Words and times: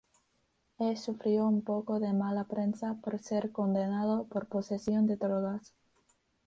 He 0.79 0.95
sufrió 0.97 1.45
un 1.45 1.61
poco 1.61 1.99
de 1.99 2.11
mala 2.11 2.45
prensa 2.45 2.95
por 3.03 3.19
ser 3.19 3.51
condenado 3.51 4.23
por 4.25 4.47
posesión 4.47 5.05
de 5.05 5.15
drogas. 5.15 5.75